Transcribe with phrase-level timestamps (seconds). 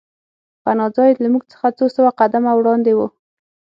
[0.63, 2.99] پناه ځای له موږ څخه څو سوه قدمه وړاندې و